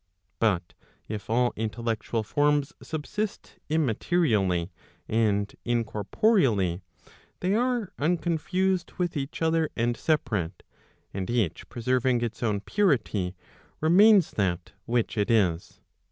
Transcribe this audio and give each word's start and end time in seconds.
But 0.39 0.73
if 1.07 1.29
all 1.29 1.53
intellectual 1.55 2.23
forms 2.23 2.73
subsist 2.81 3.59
immaterially 3.69 4.71
and 5.07 5.53
incorporeally, 5.63 6.81
they 7.41 7.53
are 7.53 7.93
unconfused 7.99 8.93
with 8.97 9.15
each 9.15 9.43
other 9.43 9.69
and 9.75 9.95
separate, 9.95 10.63
and 11.13 11.29
each 11.29 11.69
preserving 11.69 12.21
its 12.21 12.41
own 12.41 12.61
purity, 12.61 13.35
remains 13.79 14.31
that 14.31 14.71
which 14.87 15.19
it 15.19 15.29
is. 15.29 15.81